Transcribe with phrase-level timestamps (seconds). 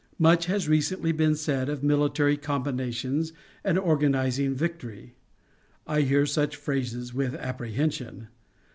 [0.17, 5.13] Much has recently been said of military combinations and organizing victory.
[5.85, 8.27] I hear such phrases with apprehension.